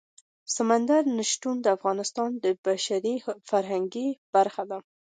[0.55, 3.15] سمندر نه شتون د افغانستان د بشري
[3.49, 3.93] فرهنګ
[4.33, 4.79] برخه ده.